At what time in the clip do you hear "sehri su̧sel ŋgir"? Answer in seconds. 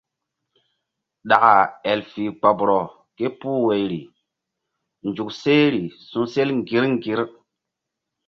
5.41-6.83